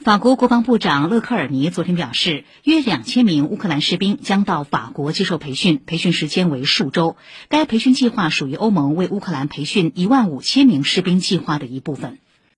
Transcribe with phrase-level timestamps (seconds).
[0.00, 7.16] 法国国防部长勒克尔尼昨天表示约两千名乌克兰士兵将到法国接受培训培训时间为数周。
[7.48, 12.20] 该培训计划属于欧盟为乌克兰培训一万五千名士兵计划的一部分。